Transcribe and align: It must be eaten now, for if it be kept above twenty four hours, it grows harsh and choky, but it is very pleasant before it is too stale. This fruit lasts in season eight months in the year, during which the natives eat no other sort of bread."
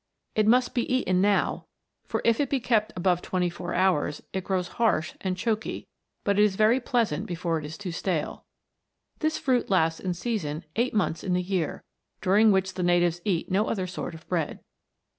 It 0.33 0.47
must 0.47 0.73
be 0.73 0.91
eaten 0.91 1.21
now, 1.21 1.67
for 2.07 2.23
if 2.25 2.39
it 2.39 2.49
be 2.49 2.59
kept 2.59 2.91
above 2.95 3.21
twenty 3.21 3.51
four 3.51 3.75
hours, 3.75 4.23
it 4.33 4.43
grows 4.43 4.67
harsh 4.81 5.13
and 5.21 5.37
choky, 5.37 5.87
but 6.23 6.39
it 6.39 6.43
is 6.43 6.55
very 6.55 6.79
pleasant 6.79 7.27
before 7.27 7.59
it 7.59 7.65
is 7.65 7.77
too 7.77 7.91
stale. 7.91 8.43
This 9.19 9.37
fruit 9.37 9.69
lasts 9.69 9.99
in 9.99 10.15
season 10.15 10.63
eight 10.75 10.95
months 10.95 11.23
in 11.23 11.33
the 11.33 11.43
year, 11.43 11.83
during 12.19 12.51
which 12.51 12.73
the 12.73 12.81
natives 12.81 13.21
eat 13.25 13.51
no 13.51 13.67
other 13.67 13.85
sort 13.85 14.15
of 14.15 14.27
bread." 14.27 14.61